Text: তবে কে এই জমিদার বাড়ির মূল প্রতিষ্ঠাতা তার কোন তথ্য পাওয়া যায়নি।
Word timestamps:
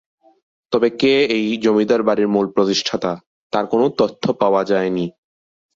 তবে 0.71 0.87
কে 0.99 1.13
এই 1.37 1.47
জমিদার 1.63 2.01
বাড়ির 2.03 2.27
মূল 2.27 2.47
প্রতিষ্ঠাতা 2.55 3.11
তার 3.53 3.65
কোন 3.67 3.81
তথ্য 3.99 4.23
পাওয়া 4.41 4.61
যায়নি। 4.63 5.05